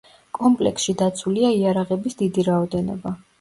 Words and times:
კომპლექსში 0.37 0.95
დაცულია 1.01 1.51
იარაღების 1.59 2.19
დიდი 2.23 2.47
რაოდენობა. 2.49 3.15